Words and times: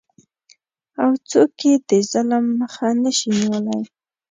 او 1.01 1.09
څوک 1.29 1.53
یې 1.67 1.73
د 1.87 1.89
ظلم 2.11 2.45
مخه 2.59 2.87
نشي 3.01 3.29
نیولی؟ 3.37 3.81